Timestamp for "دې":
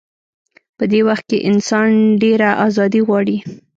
0.91-0.99